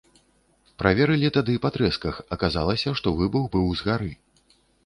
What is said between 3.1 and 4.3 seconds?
выбух быў з гары.